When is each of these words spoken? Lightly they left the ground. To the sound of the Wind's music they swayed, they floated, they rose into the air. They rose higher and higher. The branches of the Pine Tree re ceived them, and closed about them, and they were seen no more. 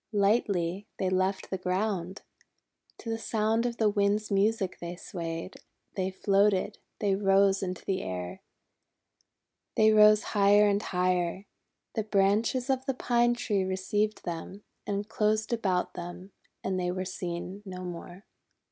Lightly 0.13 0.87
they 0.97 1.11
left 1.11 1.51
the 1.51 1.59
ground. 1.59 2.23
To 2.97 3.09
the 3.11 3.19
sound 3.19 3.67
of 3.67 3.77
the 3.77 3.87
Wind's 3.87 4.31
music 4.31 4.79
they 4.79 4.95
swayed, 4.95 5.57
they 5.93 6.09
floated, 6.09 6.79
they 6.97 7.13
rose 7.13 7.61
into 7.61 7.85
the 7.85 8.01
air. 8.01 8.41
They 9.75 9.91
rose 9.93 10.23
higher 10.33 10.67
and 10.67 10.81
higher. 10.81 11.45
The 11.93 12.01
branches 12.01 12.67
of 12.67 12.83
the 12.87 12.95
Pine 12.95 13.35
Tree 13.35 13.63
re 13.63 13.75
ceived 13.75 14.23
them, 14.23 14.63
and 14.87 15.07
closed 15.07 15.53
about 15.53 15.93
them, 15.93 16.31
and 16.63 16.79
they 16.79 16.89
were 16.89 17.05
seen 17.05 17.61
no 17.63 17.83
more. 17.83 18.23